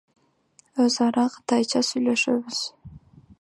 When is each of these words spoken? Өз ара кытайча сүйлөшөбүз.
Өз 0.83 0.95
ара 1.07 1.25
кытайча 1.33 1.81
сүйлөшөбүз. 1.89 2.59